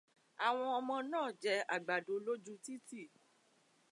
Àwọn 0.45 0.67
ọmọ 0.79 0.95
náà 1.11 1.27
jẹ 1.41 1.53
àgbàdo 1.75 2.13
lójú 2.25 2.53
títì. 2.65 3.01